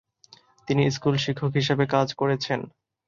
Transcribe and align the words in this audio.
তিনি 0.67 0.83
স্কুল 0.95 1.15
শিক্ষক 1.17 1.51
হিসাবে 1.59 1.85
কাজ 1.93 2.07
করেছেন। 2.13 2.59